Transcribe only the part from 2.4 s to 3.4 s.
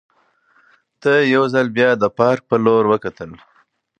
په لور وکتل.